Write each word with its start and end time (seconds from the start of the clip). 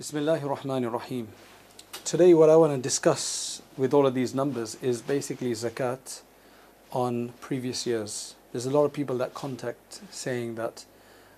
Bismillahir 0.00 0.56
Rahmanir 0.56 0.90
Rahim. 0.90 1.28
Today, 2.06 2.32
what 2.32 2.48
I 2.48 2.56
want 2.56 2.72
to 2.72 2.80
discuss 2.80 3.60
with 3.76 3.92
all 3.92 4.06
of 4.06 4.14
these 4.14 4.34
numbers 4.34 4.78
is 4.80 5.02
basically 5.02 5.52
zakat 5.52 6.22
on 6.90 7.34
previous 7.42 7.86
years. 7.86 8.34
There's 8.50 8.64
a 8.64 8.70
lot 8.70 8.86
of 8.86 8.94
people 8.94 9.18
that 9.18 9.34
contact 9.34 10.00
saying 10.10 10.54
that 10.54 10.86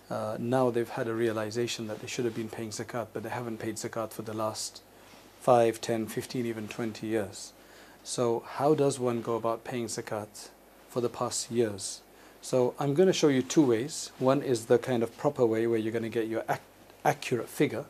uh, 0.08 0.36
now 0.38 0.70
they've 0.70 0.88
had 0.88 1.08
a 1.08 1.12
realization 1.12 1.88
that 1.88 2.02
they 2.02 2.06
should 2.06 2.24
have 2.24 2.36
been 2.36 2.48
paying 2.48 2.70
zakat, 2.70 3.08
but 3.12 3.24
they 3.24 3.30
haven't 3.30 3.58
paid 3.58 3.78
zakat 3.78 4.12
for 4.12 4.22
the 4.22 4.32
last 4.32 4.80
5, 5.40 5.80
10, 5.80 6.06
15, 6.06 6.46
even 6.46 6.68
20 6.68 7.04
years. 7.04 7.52
So, 8.04 8.44
how 8.46 8.76
does 8.76 9.00
one 9.00 9.22
go 9.22 9.34
about 9.34 9.64
paying 9.64 9.86
zakat 9.86 10.50
for 10.88 11.00
the 11.00 11.08
past 11.08 11.50
years? 11.50 12.00
So, 12.40 12.74
I'm 12.78 12.94
going 12.94 13.08
to 13.08 13.12
show 13.12 13.26
you 13.26 13.42
two 13.42 13.62
ways. 13.66 14.12
One 14.20 14.40
is 14.40 14.66
the 14.66 14.78
kind 14.78 15.02
of 15.02 15.18
proper 15.18 15.44
way 15.44 15.66
where 15.66 15.80
you're 15.80 15.90
going 15.90 16.04
to 16.04 16.08
get 16.08 16.28
your 16.28 16.44
ac- 16.48 16.60
accurate 17.04 17.48
figure 17.48 17.86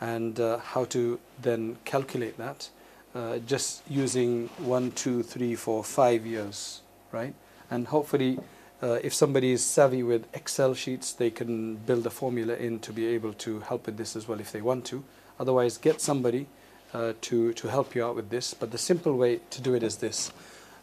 and 0.00 0.38
uh, 0.38 0.58
how 0.58 0.84
to 0.86 1.18
then 1.42 1.76
calculate 1.84 2.36
that 2.38 2.70
uh, 3.14 3.38
just 3.38 3.82
using 3.88 4.48
one, 4.58 4.92
two, 4.92 5.22
three, 5.22 5.54
four, 5.54 5.82
five 5.82 6.26
years, 6.26 6.82
right? 7.10 7.34
And 7.70 7.88
hopefully, 7.88 8.38
uh, 8.82 8.98
if 9.02 9.12
somebody 9.14 9.52
is 9.52 9.64
savvy 9.64 10.02
with 10.02 10.26
Excel 10.34 10.74
sheets, 10.74 11.12
they 11.12 11.30
can 11.30 11.76
build 11.76 12.06
a 12.06 12.10
formula 12.10 12.54
in 12.54 12.78
to 12.80 12.92
be 12.92 13.06
able 13.06 13.32
to 13.34 13.60
help 13.60 13.86
with 13.86 13.96
this 13.96 14.14
as 14.14 14.28
well 14.28 14.40
if 14.40 14.52
they 14.52 14.60
want 14.60 14.84
to. 14.86 15.02
Otherwise, 15.40 15.78
get 15.78 16.00
somebody 16.00 16.46
uh, 16.94 17.12
to, 17.22 17.52
to 17.54 17.68
help 17.68 17.94
you 17.94 18.04
out 18.04 18.14
with 18.14 18.30
this. 18.30 18.54
But 18.54 18.70
the 18.70 18.78
simple 18.78 19.16
way 19.16 19.40
to 19.50 19.60
do 19.60 19.74
it 19.74 19.82
is 19.82 19.96
this. 19.96 20.32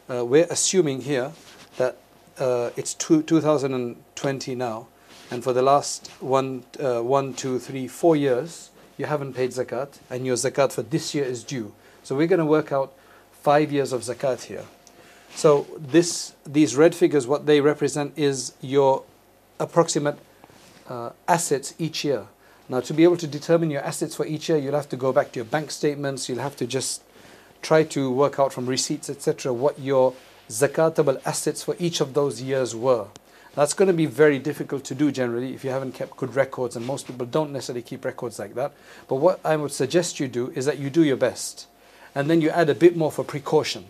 Uh, 0.10 0.26
we're 0.26 0.48
assuming 0.50 1.02
here 1.02 1.32
that 1.78 1.98
uh, 2.38 2.72
it's 2.76 2.94
two, 2.94 3.22
2020 3.22 4.56
now, 4.56 4.88
and 5.32 5.44
for 5.44 5.54
the 5.54 5.62
last 5.62 6.08
one, 6.20 6.64
one, 6.80 7.34
two, 7.34 7.60
three, 7.60 7.88
four 7.88 8.16
years, 8.16 8.70
you 8.98 9.06
haven't 9.06 9.34
paid 9.34 9.52
zakat, 9.52 10.00
and 10.10 10.26
your 10.26 10.36
zakat 10.36 10.72
for 10.72 10.82
this 10.82 11.14
year 11.14 11.26
is 11.26 11.44
due. 11.44 11.74
So 12.04 12.16
we're 12.16 12.28
going 12.28 12.40
to 12.40 12.46
work 12.46 12.72
out 12.72 12.94
five 13.42 13.72
years 13.72 13.92
of 13.94 14.02
zakat 14.02 14.44
here. 14.44 14.66
So 15.36 15.68
this, 15.78 16.34
these 16.46 16.76
red 16.76 16.96
figures, 16.96 17.28
what 17.28 17.46
they 17.46 17.60
represent 17.60 18.14
is 18.18 18.54
your 18.62 19.04
approximate 19.60 20.18
uh, 20.88 21.10
assets 21.28 21.74
each 21.78 22.06
year. 22.06 22.28
Now, 22.70 22.80
to 22.80 22.94
be 22.94 23.04
able 23.04 23.18
to 23.18 23.28
determine 23.28 23.70
your 23.70 23.82
assets 23.82 24.16
for 24.16 24.26
each 24.26 24.50
year, 24.50 24.58
you'll 24.58 24.76
have 24.76 24.90
to 24.90 24.98
go 24.98 25.12
back 25.12 25.32
to 25.34 25.40
your 25.40 25.46
bank 25.46 25.72
statements. 25.72 26.30
You'll 26.30 26.40
have 26.40 26.56
to 26.58 26.66
just 26.66 27.04
try 27.62 27.84
to 27.84 28.12
work 28.12 28.40
out 28.40 28.54
from 28.54 28.66
receipts, 28.66 29.10
etc., 29.10 29.52
what 29.54 29.78
your 29.80 30.14
zakatable 30.50 31.22
assets 31.26 31.64
for 31.64 31.76
each 31.80 32.02
of 32.02 32.14
those 32.14 32.42
years 32.42 32.76
were. 32.76 33.08
That's 33.56 33.74
going 33.74 33.88
to 33.88 33.94
be 33.94 34.06
very 34.06 34.38
difficult 34.38 34.84
to 34.86 34.96
do 34.96 35.12
generally 35.12 35.54
if 35.54 35.64
you 35.64 35.70
haven't 35.70 35.94
kept 35.94 36.18
good 36.18 36.36
records, 36.36 36.76
and 36.76 36.86
most 36.86 37.08
people 37.08 37.26
don't 37.26 37.52
necessarily 37.54 37.82
keep 37.82 38.04
records 38.04 38.38
like 38.38 38.54
that. 38.56 38.74
But 39.08 39.16
what 39.16 39.40
I 39.46 39.56
would 39.56 39.72
suggest 39.72 40.20
you 40.20 40.28
do 40.28 40.52
is 40.56 40.66
that 40.66 40.78
you 40.78 40.90
do 40.90 41.04
your 41.04 41.18
best, 41.18 41.68
and 42.14 42.30
then 42.30 42.42
you 42.42 42.50
add 42.50 42.70
a 42.70 42.76
bit 42.76 42.98
more 42.98 43.12
for 43.12 43.24
precaution. 43.24 43.86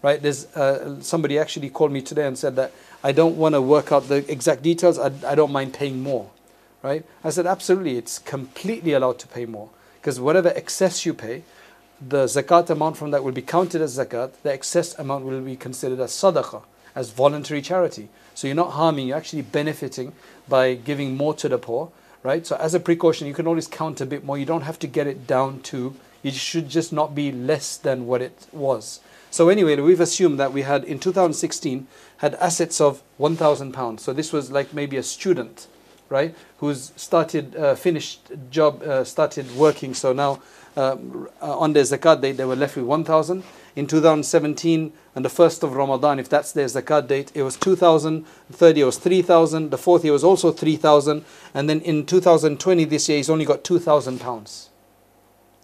Right? 0.00 0.22
There's 0.22 0.46
uh, 0.54 1.00
somebody 1.00 1.38
actually 1.38 1.70
called 1.70 1.90
me 1.90 2.00
today 2.00 2.26
and 2.26 2.38
said 2.38 2.54
that 2.54 2.72
I 3.02 3.10
don't 3.10 3.36
want 3.36 3.56
to 3.56 3.60
work 3.60 3.90
out 3.90 4.06
the 4.06 4.30
exact 4.30 4.62
details. 4.62 4.96
I, 4.98 5.10
I 5.26 5.34
don't 5.34 5.50
mind 5.50 5.74
paying 5.74 6.00
more. 6.00 6.30
Right? 6.82 7.04
I 7.24 7.30
said 7.30 7.46
absolutely, 7.46 7.96
it's 7.96 8.20
completely 8.20 8.92
allowed 8.92 9.18
to 9.18 9.26
pay 9.26 9.46
more 9.46 9.70
because 10.00 10.20
whatever 10.20 10.50
excess 10.50 11.04
you 11.04 11.12
pay, 11.12 11.42
the 12.00 12.26
zakat 12.26 12.70
amount 12.70 12.96
from 12.96 13.10
that 13.10 13.24
will 13.24 13.32
be 13.32 13.42
counted 13.42 13.82
as 13.82 13.98
zakat. 13.98 14.30
The 14.44 14.52
excess 14.52 14.96
amount 14.96 15.24
will 15.24 15.40
be 15.40 15.56
considered 15.56 15.98
as 15.98 16.12
sadaqah, 16.12 16.62
as 16.98 17.10
voluntary 17.10 17.62
charity. 17.62 18.08
So 18.34 18.48
you're 18.48 18.56
not 18.56 18.72
harming, 18.72 19.06
you're 19.06 19.16
actually 19.16 19.42
benefiting 19.42 20.12
by 20.48 20.74
giving 20.74 21.16
more 21.16 21.32
to 21.34 21.48
the 21.48 21.56
poor, 21.56 21.92
right? 22.24 22.44
So 22.44 22.56
as 22.56 22.74
a 22.74 22.80
precaution, 22.80 23.28
you 23.28 23.34
can 23.34 23.46
always 23.46 23.68
count 23.68 24.00
a 24.00 24.06
bit 24.06 24.24
more. 24.24 24.36
You 24.36 24.46
don't 24.46 24.62
have 24.62 24.80
to 24.80 24.88
get 24.88 25.06
it 25.06 25.26
down 25.26 25.60
to, 25.70 25.94
it 26.24 26.34
should 26.34 26.68
just 26.68 26.92
not 26.92 27.14
be 27.14 27.30
less 27.30 27.76
than 27.76 28.06
what 28.06 28.20
it 28.20 28.48
was. 28.50 28.98
So 29.30 29.48
anyway, 29.48 29.76
we've 29.76 30.00
assumed 30.00 30.40
that 30.40 30.52
we 30.52 30.62
had 30.62 30.82
in 30.84 30.98
2016 30.98 31.86
had 32.16 32.34
assets 32.36 32.80
of 32.80 33.02
1,000 33.18 33.72
pounds. 33.72 34.02
So 34.02 34.12
this 34.12 34.32
was 34.32 34.50
like 34.50 34.74
maybe 34.74 34.96
a 34.96 35.02
student, 35.04 35.68
right, 36.08 36.34
who's 36.58 36.92
started, 36.96 37.54
uh, 37.54 37.76
finished 37.76 38.32
job, 38.50 38.82
uh, 38.82 39.04
started 39.04 39.54
working. 39.54 39.94
So 39.94 40.12
now 40.12 40.42
uh, 40.76 40.96
on 41.40 41.74
their 41.74 41.84
zakat 41.84 42.22
date, 42.22 42.38
they 42.38 42.44
were 42.44 42.56
left 42.56 42.74
with 42.74 42.86
1,000 42.86 43.44
in 43.78 43.86
2017 43.86 44.92
and 45.14 45.24
the 45.24 45.28
first 45.28 45.62
of 45.62 45.76
Ramadan, 45.76 46.18
if 46.18 46.28
that's 46.28 46.50
their 46.50 46.66
zakat 46.66 47.06
date, 47.06 47.30
it 47.32 47.44
was 47.44 47.56
2,000. 47.56 48.26
The 48.50 48.56
Third 48.56 48.76
year 48.76 48.86
was 48.86 48.98
3,000. 48.98 49.70
The 49.70 49.78
fourth 49.78 50.02
year 50.02 50.12
was 50.12 50.24
also 50.24 50.50
3,000. 50.50 51.24
And 51.54 51.70
then 51.70 51.80
in 51.82 52.04
2020, 52.04 52.84
this 52.86 53.08
year, 53.08 53.18
he's 53.18 53.30
only 53.30 53.44
got 53.44 53.62
2,000 53.62 54.18
pounds, 54.18 54.70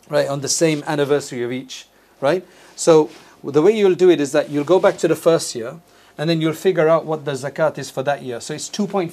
right, 0.08 0.28
on 0.28 0.42
the 0.42 0.48
same 0.48 0.84
anniversary 0.86 1.42
of 1.42 1.50
each, 1.50 1.88
right? 2.20 2.46
So 2.76 3.10
the 3.42 3.62
way 3.62 3.76
you'll 3.76 3.96
do 3.96 4.10
it 4.10 4.20
is 4.20 4.30
that 4.30 4.48
you'll 4.48 4.62
go 4.62 4.78
back 4.78 4.96
to 4.98 5.08
the 5.08 5.16
first 5.16 5.56
year 5.56 5.80
and 6.16 6.30
then 6.30 6.40
you'll 6.40 6.52
figure 6.52 6.88
out 6.88 7.04
what 7.04 7.24
the 7.24 7.32
zakat 7.32 7.78
is 7.78 7.90
for 7.90 8.04
that 8.04 8.22
year. 8.22 8.40
So 8.40 8.54
it's 8.54 8.70
2.5%. 8.70 9.10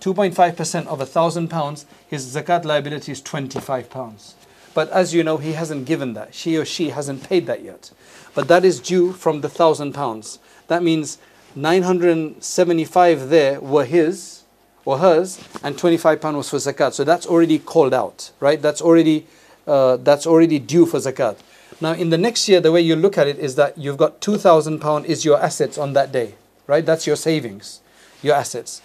2.5% 0.00 0.86
of 0.86 1.00
a 1.00 1.06
thousand 1.06 1.48
pounds, 1.48 1.86
his 2.06 2.36
zakat 2.36 2.66
liability 2.66 3.12
is 3.12 3.22
25 3.22 3.88
pounds. 3.88 4.34
But 4.74 4.88
as 4.90 5.14
you 5.14 5.22
know, 5.22 5.36
he 5.36 5.52
hasn't 5.52 5.84
given 5.84 6.14
that. 6.14 6.34
She 6.34 6.56
or 6.56 6.64
she 6.64 6.90
hasn't 6.90 7.22
paid 7.24 7.46
that 7.46 7.62
yet. 7.62 7.90
But 8.34 8.48
that 8.48 8.64
is 8.64 8.80
due 8.80 9.12
from 9.12 9.40
the 9.40 9.48
thousand 9.48 9.92
pounds. 9.92 10.38
That 10.68 10.82
means 10.82 11.18
975 11.54 13.28
there 13.28 13.60
were 13.60 13.84
his 13.84 14.42
or 14.84 14.98
hers, 14.98 15.38
and 15.62 15.78
25 15.78 16.20
pound 16.20 16.36
was 16.36 16.50
for 16.50 16.56
zakat. 16.56 16.92
So 16.94 17.04
that's 17.04 17.26
already 17.26 17.58
called 17.58 17.94
out, 17.94 18.32
right? 18.40 18.60
That's 18.60 18.80
already 18.80 19.26
uh, 19.66 19.96
that's 19.98 20.26
already 20.26 20.58
due 20.58 20.86
for 20.86 20.98
zakat. 20.98 21.36
Now, 21.80 21.92
in 21.92 22.10
the 22.10 22.18
next 22.18 22.48
year, 22.48 22.60
the 22.60 22.72
way 22.72 22.80
you 22.80 22.96
look 22.96 23.18
at 23.18 23.26
it 23.26 23.38
is 23.38 23.54
that 23.56 23.76
you've 23.76 23.96
got 23.96 24.20
2,000 24.20 24.78
pound 24.78 25.06
is 25.06 25.24
your 25.24 25.40
assets 25.40 25.78
on 25.78 25.94
that 25.94 26.12
day, 26.12 26.34
right? 26.66 26.84
That's 26.84 27.06
your 27.06 27.16
savings, 27.16 27.80
your 28.22 28.34
assets. 28.34 28.80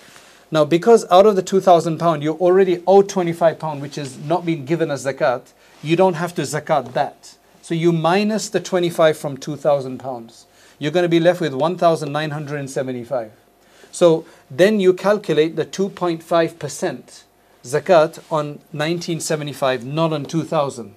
Now, 0.50 0.66
because 0.66 1.06
out 1.12 1.26
of 1.26 1.36
the 1.36 1.44
2,000 1.44 1.98
pound 1.98 2.24
you 2.24 2.34
already 2.34 2.82
owe 2.88 3.02
25 3.02 3.60
pound, 3.60 3.82
which 3.82 3.98
is 3.98 4.18
not 4.18 4.46
being 4.46 4.66
given 4.66 4.90
as 4.90 5.06
zakat, 5.06 5.54
you 5.84 5.96
don't 5.96 6.16
have 6.16 6.34
to 6.36 6.42
zakat 6.42 6.94
that. 6.94 7.36
So 7.62 7.74
you 7.76 7.92
minus 7.92 8.50
the 8.50 8.60
25 8.60 9.18
from 9.18 9.38
2,000 9.38 9.98
pounds. 9.98 10.46
You're 10.80 10.92
going 10.92 11.04
to 11.04 11.10
be 11.10 11.20
left 11.20 11.42
with 11.42 11.54
1,975. 11.54 13.32
So 13.92 14.26
then 14.50 14.80
you 14.80 14.94
calculate 14.94 15.56
the 15.56 15.66
2.5% 15.66 17.24
zakat 17.64 18.20
on 18.32 18.60
1975, 18.72 19.86
not 19.86 20.14
on 20.14 20.26
2000. 20.26 20.96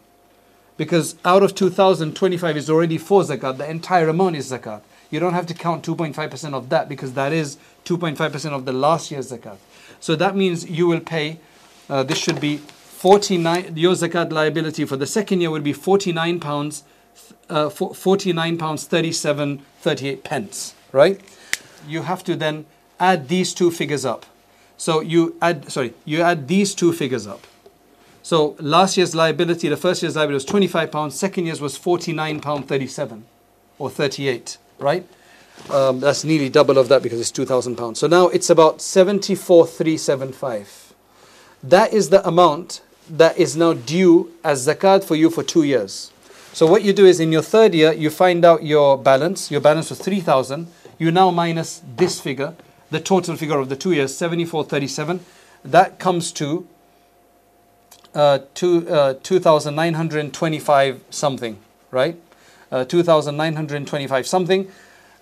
Because 0.76 1.16
out 1.24 1.42
of 1.42 1.54
2000, 1.54 2.14
25 2.14 2.56
is 2.56 2.70
already 2.70 2.98
for 2.98 3.22
zakat. 3.22 3.58
The 3.58 3.68
entire 3.68 4.08
amount 4.08 4.36
is 4.36 4.50
zakat. 4.50 4.82
You 5.10 5.18
don't 5.18 5.34
have 5.34 5.46
to 5.46 5.54
count 5.54 5.84
2.5% 5.84 6.54
of 6.54 6.68
that 6.68 6.88
because 6.88 7.14
that 7.14 7.32
is 7.32 7.56
2.5% 7.84 8.52
of 8.52 8.64
the 8.64 8.72
last 8.72 9.10
year's 9.10 9.32
zakat. 9.32 9.56
So 9.98 10.14
that 10.16 10.36
means 10.36 10.70
you 10.70 10.86
will 10.86 11.00
pay, 11.00 11.40
uh, 11.88 12.04
this 12.04 12.18
should 12.18 12.40
be 12.40 12.60
49 13.00 13.76
your 13.76 13.94
zakat 13.94 14.30
liability 14.30 14.84
for 14.84 14.96
the 14.98 15.06
second 15.06 15.40
year 15.40 15.50
would 15.50 15.64
be 15.64 15.72
49 15.72 16.38
pounds 16.38 16.84
uh, 17.48 17.70
49 17.70 18.58
pounds 18.58 18.84
37 18.84 19.62
38 19.80 20.22
pence 20.22 20.74
right? 20.92 21.18
You 21.88 22.02
have 22.02 22.22
to 22.24 22.36
then 22.36 22.66
add 22.98 23.28
these 23.28 23.54
two 23.54 23.70
figures 23.70 24.04
up. 24.04 24.26
So 24.76 25.00
you 25.00 25.34
add 25.40 25.72
sorry 25.72 25.94
you 26.04 26.20
add 26.20 26.46
these 26.46 26.74
two 26.74 26.92
figures 26.92 27.26
up. 27.26 27.46
So 28.22 28.54
last 28.60 28.98
year's 28.98 29.14
liability 29.14 29.70
the 29.70 29.78
first 29.78 30.02
year's 30.02 30.16
liability 30.16 30.34
was 30.34 30.44
25 30.44 30.92
pounds 30.92 31.14
second 31.14 31.46
year's 31.46 31.62
was 31.62 31.78
49 31.78 32.40
pound 32.40 32.68
37 32.68 33.24
or 33.78 33.88
38 33.88 34.58
right? 34.78 35.06
Um, 35.70 36.00
that's 36.00 36.22
nearly 36.22 36.50
double 36.50 36.76
of 36.76 36.88
that 36.88 37.02
because 37.02 37.18
it's 37.18 37.30
2000 37.30 37.76
pounds. 37.76 37.98
So 37.98 38.06
now 38.06 38.28
it's 38.28 38.50
about 38.50 38.82
74375 38.82 40.92
that 41.62 41.94
is 41.94 42.10
the 42.10 42.26
amount 42.26 42.82
that 43.10 43.36
is 43.36 43.56
now 43.56 43.72
due 43.72 44.32
as 44.44 44.66
zakat 44.66 45.04
for 45.04 45.16
you 45.16 45.30
for 45.30 45.42
two 45.42 45.64
years. 45.64 46.12
So 46.52 46.66
what 46.66 46.82
you 46.82 46.92
do 46.92 47.06
is 47.06 47.20
in 47.20 47.32
your 47.32 47.42
third 47.42 47.74
year, 47.74 47.92
you 47.92 48.10
find 48.10 48.44
out 48.44 48.64
your 48.64 48.96
balance. 48.98 49.50
Your 49.50 49.60
balance 49.60 49.90
was 49.90 49.98
3,000. 49.98 50.66
You 50.98 51.10
now 51.10 51.30
minus 51.30 51.82
this 51.96 52.20
figure, 52.20 52.54
the 52.90 53.00
total 53.00 53.36
figure 53.36 53.58
of 53.58 53.68
the 53.68 53.76
two 53.76 53.92
years, 53.92 54.16
7437. 54.16 55.20
That 55.64 55.98
comes 55.98 56.32
to 56.32 56.66
uh, 58.14 58.40
two, 58.54 58.88
uh, 58.88 59.14
2,925 59.22 61.00
something, 61.10 61.58
right? 61.90 62.20
Uh, 62.70 62.84
2,925 62.84 64.26
something. 64.26 64.68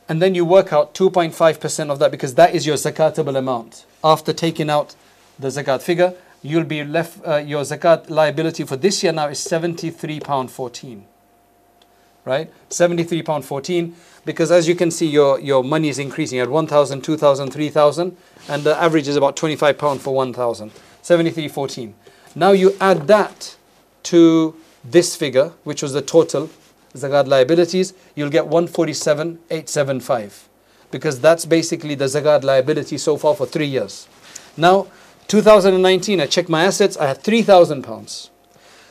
And 0.09 0.23
then 0.23 0.35
you 0.35 0.45
work 0.45 0.73
out 0.73 0.95
2.5% 0.95 1.91
of 1.91 1.99
that 1.99 2.11
because 2.11 2.35
that 2.35 2.55
is 2.55 2.67
your 2.67 2.77
zakatable 2.77 3.37
amount 3.37 3.85
after 4.03 4.33
taking 4.33 4.71
out 4.71 4.95
the 5.39 5.49
zakat 5.49 5.83
figure 5.83 6.15
you'll 6.43 6.65
be 6.65 6.85
left, 6.85 7.27
uh, 7.27 7.37
your 7.37 7.63
zakat 7.63 8.11
liability 8.11 8.65
for 8.65 8.77
this 8.77 9.03
year 9.03 9.13
now 9.13 9.29
is 9.29 9.39
73 9.39 10.21
pound 10.21 10.51
14. 10.51 11.05
Right? 12.25 12.53
73 12.69 13.23
pound 13.23 13.45
14 13.45 13.95
because 14.25 14.51
as 14.51 14.69
you 14.69 14.75
can 14.75 14.91
see 14.91 15.07
your, 15.07 15.41
your 15.41 15.65
money 15.65 15.89
is 15.89 15.99
increasing 15.99 16.39
at 16.39 16.51
1,000, 16.51 17.03
2,000, 17.03 17.51
3,000 17.51 18.17
and 18.49 18.65
the 18.65 18.77
average 18.77 19.09
is 19.09 19.17
about 19.17 19.37
25 19.37 19.79
pound 19.79 20.03
for 20.03 20.15
1,000. 20.15 20.71
73.14. 21.03 21.95
Now 22.35 22.53
you 22.53 22.77
add 22.81 23.07
that 23.07 23.57
to 24.05 24.55
this 24.85 25.17
figure, 25.17 25.53
which 25.65 25.83
was 25.83 25.93
the 25.93 26.03
total 26.03 26.51
zakat 26.95 27.27
liabilities, 27.27 27.95
you'll 28.15 28.31
get 28.31 28.47
147,875 28.47 30.49
because 30.91 31.21
that's 31.21 31.45
basically 31.45 31.95
the 31.95 32.07
zakat 32.07 32.45
liability 32.45 32.97
so 32.99 33.17
far 33.17 33.35
for 33.35 33.47
three 33.47 33.67
years. 33.67 34.09
Now, 34.57 34.87
2019, 35.29 36.21
I 36.21 36.27
checked 36.27 36.49
my 36.49 36.65
assets, 36.65 36.97
I 36.97 37.07
had 37.07 37.23
3,000 37.23 37.83
pounds. 37.83 38.31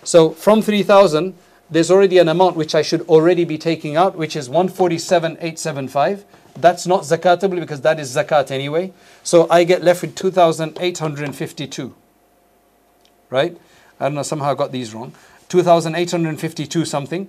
So 0.04 0.30
from 0.30 0.62
3,000, 0.62 1.34
there's 1.70 1.92
already 1.92 2.18
an 2.18 2.30
amount 2.30 2.56
which 2.56 2.74
I 2.76 2.82
should 2.82 3.02
already 3.10 3.44
be 3.44 3.58
taking 3.58 3.98
out, 3.98 4.16
which 4.16 4.36
is 4.36 4.48
147,875. 4.48 6.24
That's 6.56 6.88
not 6.88 7.02
zakatable 7.02 7.60
because 7.60 7.82
that 7.82 8.00
is 8.00 8.16
zakat 8.16 8.52
anyway. 8.52 8.94
So 9.24 9.48
I 9.50 9.64
get 9.64 9.84
left 9.84 10.02
with 10.02 10.16
2,852. 10.16 11.96
Right? 13.30 13.58
I 14.00 14.06
don't 14.06 14.16
know, 14.16 14.24
somehow 14.24 14.52
I 14.52 14.56
got 14.56 14.72
these 14.72 14.94
wrong. 14.94 15.14
2,852 15.50 16.86
something. 16.86 17.28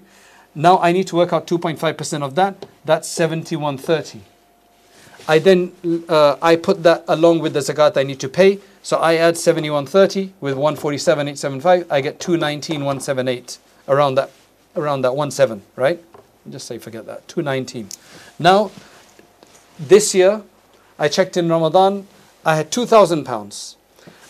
Now 0.55 0.78
I 0.78 0.93
need 0.93 1.06
to 1.08 1.16
work 1.16 1.32
out 1.32 1.46
2.5% 1.46 2.22
of 2.22 2.34
that. 2.37 2.66
That's 2.84 3.08
7130. 3.08 4.20
I 5.26 5.38
then 5.38 5.72
uh, 6.08 6.37
I 6.40 6.56
put 6.56 6.82
that 6.84 7.05
along 7.06 7.40
with 7.40 7.52
the 7.52 7.60
zakat 7.60 7.96
I 7.96 8.02
need 8.02 8.20
to 8.20 8.28
pay. 8.28 8.60
So 8.88 8.96
I 8.96 9.17
add 9.17 9.37
7130 9.37 10.32
with 10.40 10.55
147,875. 10.55 11.93
I 11.93 12.00
get 12.00 12.19
219,178 12.20 13.58
around 13.87 14.14
that 14.14 14.31
around 14.75 15.02
that 15.02 15.12
17, 15.31 15.62
right? 15.76 16.02
Just 16.49 16.67
say 16.67 16.79
forget 16.79 17.05
that. 17.05 17.29
219. 17.29 17.90
Now 18.38 18.70
this 19.79 20.14
year 20.14 20.40
I 20.99 21.08
checked 21.08 21.37
in 21.37 21.50
Ramadan. 21.50 22.06
I 22.46 22.56
had 22.56 22.73
2,000 22.73 23.25
pounds. 23.25 23.76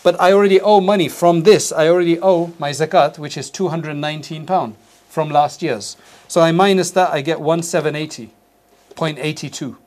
But 0.03 0.19
I 0.19 0.33
already 0.33 0.59
owe 0.59 0.81
money 0.81 1.07
from 1.07 1.43
this. 1.43 1.71
I 1.71 1.87
already 1.87 2.19
owe 2.19 2.51
my 2.59 2.71
zakat, 2.71 3.17
which 3.17 3.37
is 3.37 3.49
219 3.49 4.45
pound 4.45 4.75
from 5.07 5.29
last 5.29 5.61
year's. 5.61 5.95
So 6.27 6.41
I 6.41 6.51
minus 6.51 6.91
that, 6.91 7.11
I 7.11 7.21
get 7.21 7.37
1780.82. 7.37 9.77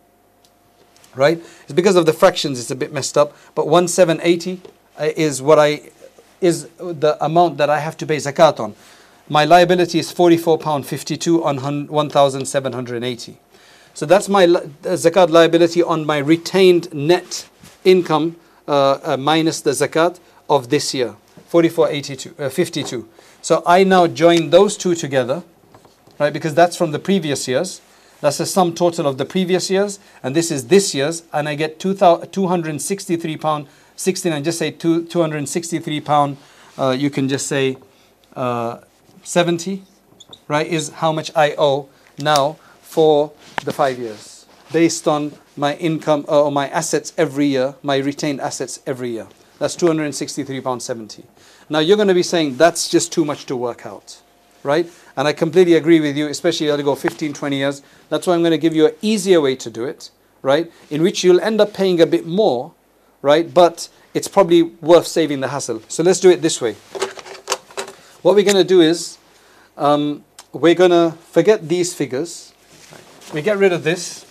Right? 1.14 1.38
It's 1.64 1.72
because 1.72 1.96
of 1.96 2.06
the 2.06 2.12
fractions, 2.12 2.58
it's 2.58 2.70
a 2.70 2.76
bit 2.76 2.92
messed 2.92 3.18
up. 3.18 3.36
But 3.54 3.66
1780 3.66 4.60
uh, 4.98 5.10
is 5.16 5.42
what 5.42 5.58
I 5.58 5.90
is 6.40 6.68
the 6.78 7.16
amount 7.24 7.58
that 7.58 7.70
I 7.70 7.78
have 7.78 7.96
to 7.98 8.06
pay 8.06 8.16
zakat 8.16 8.58
on. 8.58 8.74
My 9.28 9.44
liability 9.44 9.98
is 10.00 10.10
44 10.10 10.58
pound 10.58 10.86
52 10.86 11.44
on 11.44 11.56
1780. 11.60 13.38
So 13.94 14.06
that's 14.06 14.28
my 14.28 14.46
zakat 14.46 15.30
liability 15.30 15.82
on 15.82 16.04
my 16.04 16.18
retained 16.18 16.92
net 16.92 17.48
income 17.84 18.36
uh, 18.66 18.98
uh, 19.02 19.16
minus 19.16 19.60
the 19.60 19.70
zakat 19.70 20.18
of 20.48 20.70
this 20.70 20.94
year 20.94 21.16
4482 21.48 22.34
uh, 22.38 22.48
52 22.48 23.08
so 23.40 23.62
i 23.66 23.82
now 23.82 24.06
join 24.06 24.50
those 24.50 24.76
two 24.76 24.94
together 24.94 25.42
right 26.20 26.32
because 26.32 26.54
that's 26.54 26.76
from 26.76 26.92
the 26.92 26.98
previous 26.98 27.48
years 27.48 27.80
that's 28.22 28.38
the 28.38 28.46
sum 28.46 28.74
total 28.74 29.06
of 29.06 29.18
the 29.18 29.26
previous 29.26 29.68
years 29.68 29.98
and 30.22 30.34
this 30.34 30.50
is 30.50 30.68
this 30.68 30.94
year's 30.94 31.24
and 31.34 31.46
i 31.46 31.54
get 31.54 31.78
263 31.78 33.36
pound 33.36 33.66
69 33.96 34.42
just 34.42 34.58
say 34.58 34.70
two, 34.70 35.04
263 35.04 36.00
pound 36.00 36.38
uh, 36.78 36.96
you 36.98 37.10
can 37.10 37.28
just 37.28 37.46
say 37.46 37.76
uh, 38.34 38.78
70 39.22 39.82
right 40.48 40.66
is 40.66 40.88
how 40.88 41.12
much 41.12 41.30
i 41.36 41.54
owe 41.58 41.86
now 42.18 42.54
for 42.80 43.32
the 43.64 43.72
five 43.72 43.98
years 43.98 44.32
based 44.72 45.06
on 45.06 45.32
my 45.56 45.74
income 45.76 46.24
uh, 46.28 46.44
or 46.44 46.50
my 46.50 46.68
assets 46.70 47.12
every 47.18 47.46
year, 47.46 47.74
my 47.82 47.96
retained 47.96 48.40
assets 48.40 48.80
every 48.86 49.10
year. 49.10 49.28
That's 49.58 49.76
£263.70. 49.76 51.24
Now 51.68 51.78
you're 51.78 51.96
going 51.96 52.08
to 52.08 52.14
be 52.14 52.22
saying 52.22 52.56
that's 52.56 52.88
just 52.88 53.12
too 53.12 53.24
much 53.24 53.46
to 53.46 53.56
work 53.56 53.86
out, 53.86 54.20
right? 54.62 54.90
And 55.16 55.28
I 55.28 55.32
completely 55.32 55.74
agree 55.74 56.00
with 56.00 56.16
you, 56.16 56.28
especially 56.28 56.66
you 56.66 56.70
have 56.72 56.80
to 56.80 56.84
go 56.84 56.94
15, 56.94 57.32
20 57.32 57.56
years. 57.56 57.82
That's 58.08 58.26
why 58.26 58.34
I'm 58.34 58.40
going 58.40 58.52
to 58.52 58.58
give 58.58 58.74
you 58.74 58.86
an 58.86 58.94
easier 59.02 59.40
way 59.40 59.56
to 59.56 59.70
do 59.70 59.84
it, 59.84 60.10
right? 60.40 60.72
In 60.90 61.02
which 61.02 61.22
you'll 61.22 61.40
end 61.40 61.60
up 61.60 61.74
paying 61.74 62.00
a 62.00 62.06
bit 62.06 62.26
more, 62.26 62.72
right? 63.20 63.52
But 63.52 63.88
it's 64.14 64.28
probably 64.28 64.62
worth 64.62 65.06
saving 65.06 65.40
the 65.40 65.48
hassle. 65.48 65.82
So 65.88 66.02
let's 66.02 66.20
do 66.20 66.30
it 66.30 66.42
this 66.42 66.60
way. 66.60 66.74
What 68.22 68.34
we're 68.34 68.44
going 68.44 68.56
to 68.56 68.64
do 68.64 68.80
is 68.80 69.18
um, 69.76 70.24
we're 70.52 70.74
going 70.74 70.90
to 70.90 71.16
forget 71.30 71.68
these 71.68 71.94
figures. 71.94 72.52
We 73.34 73.42
get 73.42 73.58
rid 73.58 73.72
of 73.72 73.84
this 73.84 74.24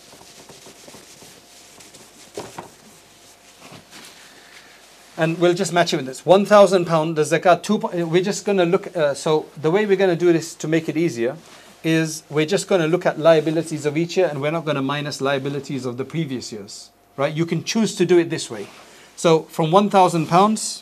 and 5.21 5.37
we'll 5.37 5.53
just 5.53 5.71
match 5.71 5.93
it 5.93 5.97
with 5.97 6.07
this. 6.07 6.25
One 6.25 6.45
thousand 6.45 6.85
pound, 6.85 7.15
the 7.15 7.21
zakat. 7.21 7.61
Two. 7.61 7.77
We're 7.77 8.23
just 8.23 8.43
going 8.43 8.57
to 8.57 8.65
look. 8.65 8.97
Uh, 8.97 9.13
so 9.13 9.45
the 9.55 9.69
way 9.69 9.85
we're 9.85 9.95
going 9.95 10.09
to 10.09 10.25
do 10.25 10.33
this 10.33 10.55
to 10.55 10.67
make 10.67 10.89
it 10.89 10.97
easier 10.97 11.37
is 11.83 12.23
we're 12.27 12.47
just 12.47 12.67
going 12.67 12.81
to 12.81 12.87
look 12.87 13.05
at 13.05 13.19
liabilities 13.19 13.85
of 13.85 13.97
each 13.97 14.17
year, 14.17 14.27
and 14.27 14.41
we're 14.41 14.51
not 14.51 14.65
going 14.65 14.77
to 14.77 14.81
minus 14.81 15.21
liabilities 15.21 15.85
of 15.85 15.97
the 15.97 16.05
previous 16.05 16.51
years. 16.51 16.89
Right? 17.17 17.31
You 17.31 17.45
can 17.45 17.63
choose 17.63 17.93
to 17.97 18.05
do 18.05 18.17
it 18.17 18.31
this 18.31 18.49
way. 18.49 18.67
So 19.15 19.43
from 19.43 19.69
one 19.69 19.91
thousand 19.91 20.25
pounds, 20.25 20.81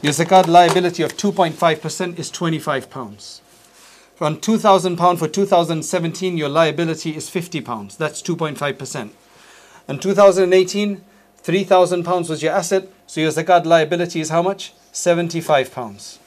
your 0.00 0.14
zakat 0.14 0.46
liability 0.46 1.02
of 1.02 1.14
two 1.14 1.30
point 1.30 1.54
five 1.54 1.82
percent 1.82 2.18
is 2.18 2.30
twenty 2.30 2.58
five 2.58 2.88
pounds. 2.88 3.42
From 4.14 4.40
two 4.40 4.56
thousand 4.56 4.96
pound 4.96 5.18
for 5.18 5.28
two 5.28 5.44
thousand 5.44 5.82
seventeen, 5.82 6.38
your 6.38 6.48
liability 6.48 7.14
is 7.14 7.28
fifty 7.28 7.60
pounds. 7.60 7.98
That's 7.98 8.22
two 8.22 8.36
point 8.36 8.56
five 8.56 8.78
percent. 8.78 9.14
And 9.86 10.00
2018, 10.02 11.02
3,000 11.38 12.04
pounds 12.04 12.28
was 12.28 12.42
your 12.42 12.52
asset, 12.52 12.88
so 13.08 13.20
your 13.22 13.32
zakat 13.32 13.64
liability 13.64 14.20
is 14.20 14.28
how 14.28 14.42
much? 14.42 14.74
75 14.92 15.72
pounds. 15.72 16.18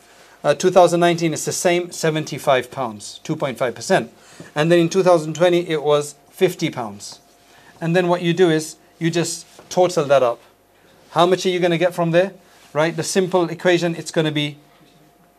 Uh, 0.44 0.56
2019 0.56 1.31
is 1.31 1.45
the 1.45 1.51
same, 1.51 1.92
75 1.92 2.72
pounds, 2.72 3.19
2.5%. 3.24 4.10
And 4.56 4.72
then 4.72 4.80
in 4.80 4.89
2020 4.89 5.69
it 5.69 5.83
was 5.83 6.16
50 6.31 6.72
pounds. 6.72 7.19
And 7.80 7.95
then 7.95 8.07
what 8.07 8.24
you 8.24 8.33
do 8.33 8.50
is 8.50 8.78
you 8.98 9.12
just 9.12 9.45
total 9.69 10.06
that 10.06 10.24
up. 10.24 10.39
How 11.12 11.28
much 11.28 11.45
are 11.45 11.50
you 11.50 11.60
going 11.60 11.69
to 11.69 11.78
get 11.78 11.94
from 11.94 12.10
there? 12.10 12.33
Right? 12.74 12.95
The 12.95 13.04
simple 13.04 13.48
equation, 13.50 13.95
it's 13.95 14.10
going 14.10 14.25
to 14.25 14.31
be 14.31 14.57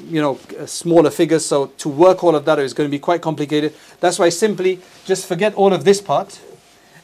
you 0.08 0.22
know, 0.22 0.40
uh, 0.60 0.66
smaller 0.66 1.12
figures. 1.12 1.46
So 1.46 1.68
to 1.68 1.90
work 1.90 2.24
all 2.24 2.36
of 2.36 2.46
that 2.46 2.58
is 2.60 2.74
going 2.74 2.90
to 2.90 2.92
be 2.92 3.00
quite 3.00 3.22
complicated. 3.22 3.76
That's 4.00 4.18
why 4.18 4.30
simply 4.30 4.80
just 5.06 5.28
forget 5.28 5.54
all 5.54 5.72
of 5.72 5.84
this 5.84 6.02
part 6.02 6.42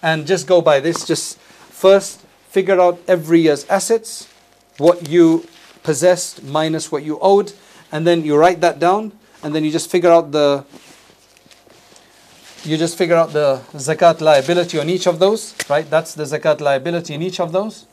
and 0.02 0.26
just 0.26 0.48
go 0.48 0.62
by 0.62 0.80
this. 0.80 1.06
Just 1.06 1.38
first 1.38 2.22
figure 2.50 2.82
out 2.82 3.00
every 3.08 3.42
year's 3.42 3.66
assets, 3.66 4.28
what 4.78 5.08
you 5.10 5.46
possessed 5.88 6.44
minus 6.44 6.92
what 6.92 7.02
you 7.02 7.18
owed, 7.22 7.54
and 7.94 8.06
then 8.06 8.18
you 8.28 8.36
write 8.36 8.60
that 8.60 8.78
down, 8.78 9.14
and 9.42 9.56
then 9.56 9.64
you 9.64 9.72
just 9.72 9.90
figure 9.90 10.12
out 10.12 10.34
the 10.38 10.66
you 12.66 12.76
just 12.76 12.98
figure 12.98 13.16
out 13.16 13.32
the 13.32 13.62
zakat 13.88 14.20
liability 14.20 14.78
on 14.84 14.90
each 14.90 15.08
of 15.08 15.20
those, 15.20 15.56
right? 15.70 15.90
That's 15.90 16.14
the 16.14 16.26
zakat 16.26 16.60
liability 16.60 17.14
in 17.14 17.22
each 17.22 17.40
of 17.40 17.54
those, 17.54 17.86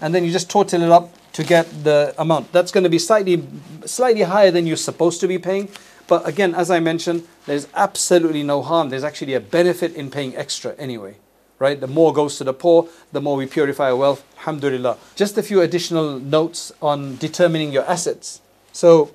and 0.00 0.14
then 0.14 0.24
you 0.24 0.32
just 0.32 0.48
total 0.48 0.80
it 0.82 0.90
up 0.90 1.06
to 1.34 1.44
get 1.44 1.66
the 1.84 2.14
amount. 2.16 2.50
That's 2.52 2.72
going 2.72 2.84
to 2.84 2.94
be 2.96 2.98
slightly 3.10 3.36
slightly 3.84 4.22
higher 4.22 4.50
than 4.50 4.66
you're 4.66 4.84
supposed 4.90 5.20
to 5.20 5.28
be 5.28 5.38
paying, 5.38 5.68
but 6.06 6.26
again, 6.26 6.54
as 6.54 6.70
I 6.70 6.80
mentioned, 6.80 7.28
there's 7.44 7.68
absolutely 7.74 8.42
no 8.42 8.62
harm. 8.62 8.88
There's 8.88 9.04
actually 9.04 9.34
a 9.34 9.44
benefit 9.58 9.94
in 9.94 10.10
paying 10.10 10.34
extra 10.34 10.74
anyway 10.86 11.16
right? 11.58 11.80
The 11.80 11.86
more 11.86 12.12
goes 12.12 12.38
to 12.38 12.44
the 12.44 12.52
poor, 12.52 12.88
the 13.12 13.20
more 13.20 13.36
we 13.36 13.46
purify 13.46 13.90
our 13.90 13.96
wealth. 13.96 14.24
Alhamdulillah. 14.38 14.96
Just 15.16 15.36
a 15.38 15.42
few 15.42 15.60
additional 15.60 16.18
notes 16.18 16.72
on 16.80 17.16
determining 17.16 17.72
your 17.72 17.84
assets. 17.84 18.40
So, 18.72 19.10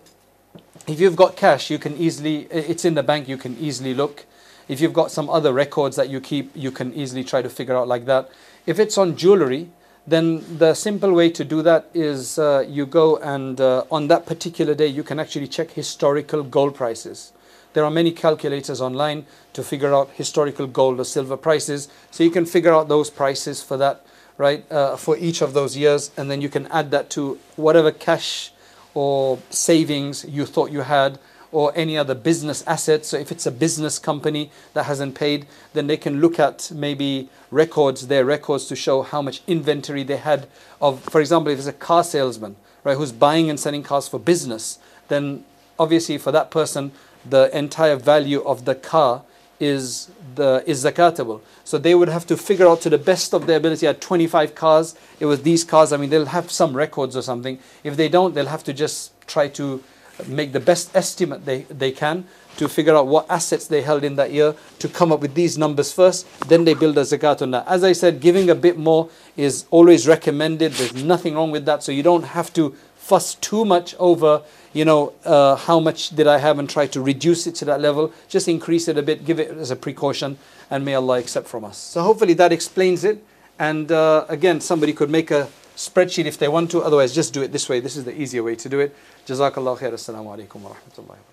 if 0.88 1.00
you've 1.00 1.16
got 1.16 1.38
cash, 1.38 1.70
you 1.70 1.80
can 1.80 1.96
easily, 1.96 2.48
it's 2.52 2.84
in 2.84 2.96
the 2.96 3.04
bank, 3.04 3.28
you 3.30 3.38
can 3.38 3.58
easily 3.58 3.94
look. 3.94 4.26
If 4.68 4.82
you've 4.82 4.94
got 4.94 5.12
some 5.12 5.30
other 5.30 5.54
records 5.54 5.96
that 5.96 6.10
you 6.10 6.20
keep, 6.20 6.52
you 6.56 6.72
can 6.72 6.94
easily 6.94 7.24
try 7.24 7.42
to 7.42 7.50
figure 7.50 7.76
out 7.76 7.88
like 7.88 8.06
that. 8.06 8.30
If 8.66 8.80
it's 8.80 8.98
on 8.98 9.16
jewelry, 9.16 9.70
then 10.06 10.44
the 10.58 10.74
simple 10.74 11.14
way 11.14 11.30
to 11.30 11.46
do 11.46 11.62
that 11.62 11.90
is 11.94 12.38
uh, 12.38 12.66
you 12.68 12.86
go 12.86 13.18
and 13.18 13.60
uh, 13.62 13.86
on 13.90 14.08
that 14.10 14.26
particular 14.26 14.74
day, 14.74 14.88
you 14.88 15.04
can 15.04 15.20
actually 15.20 15.48
check 15.48 15.72
historical 15.72 16.44
gold 16.44 16.76
prices. 16.76 17.32
There 17.74 17.84
are 17.84 17.92
many 17.92 18.12
calculators 18.12 18.82
online 18.82 19.26
to 19.54 19.64
figure 19.64 19.94
out 19.94 20.12
historical 20.12 20.68
gold 20.68 21.00
or 21.00 21.06
silver 21.06 21.38
prices. 21.38 21.88
So 22.12 22.24
you 22.24 22.32
can 22.32 22.46
figure 22.46 22.74
out 22.74 22.88
those 22.88 23.10
prices 23.10 23.62
for 23.62 23.78
that, 23.78 24.06
right, 24.38 24.70
uh, 24.72 24.96
for 24.96 25.18
each 25.18 25.42
of 25.42 25.54
those 25.54 25.76
years. 25.76 26.12
And 26.16 26.30
then 26.30 26.42
you 26.42 26.50
can 26.50 26.68
add 26.68 26.92
that 26.92 27.10
to 27.12 27.40
whatever 27.56 27.92
cash 27.92 28.52
or 28.94 29.40
savings 29.50 30.26
you 30.26 30.46
thought 30.46 30.72
you 30.72 30.82
had 30.82 31.20
or 31.52 31.72
any 31.76 31.96
other 31.98 32.16
business 32.16 32.64
assets. 32.66 33.10
So 33.10 33.18
if 33.18 33.32
it's 33.32 33.46
a 33.46 33.52
business 33.52 34.00
company 34.00 34.52
that 34.74 34.86
hasn't 34.86 35.16
paid, 35.16 35.46
then 35.74 35.88
they 35.88 35.98
can 35.98 36.20
look 36.20 36.40
at 36.40 36.72
maybe 36.74 37.30
records, 37.52 38.08
their 38.08 38.26
records 38.26 38.66
to 38.66 38.76
show 38.76 39.04
how 39.04 39.22
much 39.22 39.42
inventory 39.46 40.04
they 40.04 40.18
had 40.18 40.48
of, 40.82 41.02
for 41.04 41.22
example, 41.22 41.52
if 41.52 41.60
it's 41.60 41.68
a 41.68 41.74
car 41.74 42.04
salesman, 42.04 42.56
right, 42.84 42.98
who's 42.98 43.12
buying 43.12 43.50
and 43.50 43.60
selling 43.60 43.84
cars 43.84 44.08
for 44.08 44.20
business, 44.20 44.80
then 45.08 45.46
obviously 45.78 46.18
for 46.18 46.32
that 46.32 46.50
person, 46.50 46.92
the 47.26 47.56
entire 47.58 47.96
value 47.96 48.42
of 48.44 48.66
the 48.66 48.76
car 48.76 49.24
is 49.60 50.10
the 50.36 50.64
is 50.66 50.84
zakatable. 50.84 51.42
So 51.64 51.78
they 51.78 51.96
would 51.96 52.10
have 52.10 52.26
to 52.28 52.38
figure 52.38 52.68
out 52.68 52.82
to 52.82 52.90
the 52.90 52.98
best 52.98 53.34
of 53.34 53.48
their 53.48 53.58
ability. 53.58 53.88
At 53.88 54.02
25 54.02 54.56
cars, 54.56 54.96
it 55.20 55.26
was 55.26 55.44
these 55.44 55.64
cars. 55.64 55.94
I 55.94 55.98
mean, 55.98 56.10
they'll 56.10 56.26
have 56.26 56.52
some 56.52 56.76
records 56.76 57.16
or 57.16 57.22
something. 57.22 57.60
If 57.84 57.96
they 57.96 58.10
don't, 58.10 58.34
they'll 58.34 58.48
have 58.48 58.64
to 58.66 58.74
just 58.74 59.12
try 59.28 59.48
to 59.50 59.82
make 60.28 60.52
the 60.52 60.60
best 60.60 60.96
estimate 60.96 61.46
they, 61.46 61.64
they 61.64 61.92
can 61.92 62.26
to 62.58 62.70
figure 62.70 62.96
out 62.96 63.08
what 63.08 63.26
assets 63.30 63.66
they 63.66 63.82
held 63.82 64.04
in 64.04 64.16
that 64.16 64.32
year 64.32 64.54
to 64.78 64.88
come 64.88 65.12
up 65.12 65.20
with 65.20 65.34
these 65.34 65.58
numbers 65.58 65.92
first. 65.92 66.28
Then 66.48 66.66
they 66.66 66.76
build 66.76 66.98
a 66.98 67.02
zakat 67.02 67.42
on 67.42 67.52
that. 67.52 67.66
As 67.68 67.84
I 67.84 67.94
said, 67.94 68.20
giving 68.20 68.50
a 68.50 68.56
bit 68.56 68.78
more 68.78 69.10
is 69.36 69.66
always 69.72 70.08
recommended. 70.08 70.74
There's 70.74 71.04
nothing 71.04 71.34
wrong 71.34 71.50
with 71.50 71.66
that. 71.66 71.82
So 71.82 71.92
you 71.92 72.04
don't 72.04 72.24
have 72.24 72.54
to 72.54 72.76
fuss 73.04 73.36
too 73.36 73.66
much 73.66 73.94
over, 74.00 74.42
you 74.72 74.86
know, 74.86 75.14
uh, 75.26 75.58
how 75.58 75.80
much 75.80 76.10
did 76.12 76.26
I 76.26 76.38
have 76.38 76.58
and 76.58 76.70
try 76.70 76.88
to 76.88 77.02
reduce 77.02 77.46
it 77.48 77.56
to 77.56 77.66
that 77.66 77.82
level. 77.82 78.14
Just 78.30 78.48
increase 78.48 78.88
it 78.88 78.98
a 78.98 79.04
bit, 79.04 79.26
give 79.26 79.40
it 79.40 79.52
as 79.52 79.72
a 79.72 79.76
precaution, 79.76 80.38
and 80.72 80.86
may 80.86 80.96
Allah 80.96 81.20
accept 81.20 81.48
from 81.48 81.66
us. 81.66 81.78
So 81.78 82.02
hopefully 82.02 82.34
that 82.36 82.54
explains 82.54 83.04
it. 83.04 83.22
And 83.60 83.92
uh, 83.92 84.26
again, 84.30 84.62
somebody 84.62 84.94
could 84.94 85.10
make 85.10 85.32
a 85.32 85.50
spreadsheet 85.76 86.26
if 86.26 86.38
they 86.38 86.48
want 86.48 86.72
to. 86.72 86.82
Otherwise, 86.82 87.14
just 87.14 87.34
do 87.34 87.42
it 87.42 87.52
this 87.52 87.68
way. 87.68 87.82
This 87.82 87.98
is 87.98 88.06
the 88.06 88.20
easier 88.20 88.42
way 88.42 88.56
to 88.56 88.70
do 88.70 88.80
it. 88.80 88.96
Jazakallah 89.28 89.78
khair. 89.78 89.92
Assalamu 89.92 90.36
alaikum 90.36 90.62
wa 90.62 90.72
rahmatullahi 90.72 91.33